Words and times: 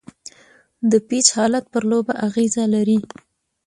د 0.91 0.93
پيچ 1.07 1.27
حالت 1.37 1.65
پر 1.73 1.83
لوبه 1.91 2.13
اغېز 2.27 2.53
لري. 2.73 2.99